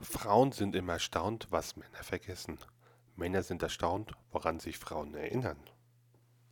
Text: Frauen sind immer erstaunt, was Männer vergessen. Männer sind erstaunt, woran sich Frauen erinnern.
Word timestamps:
Frauen 0.00 0.52
sind 0.52 0.76
immer 0.76 0.94
erstaunt, 0.94 1.48
was 1.50 1.76
Männer 1.76 2.02
vergessen. 2.02 2.58
Männer 3.16 3.42
sind 3.42 3.62
erstaunt, 3.62 4.12
woran 4.30 4.60
sich 4.60 4.78
Frauen 4.78 5.14
erinnern. 5.14 5.58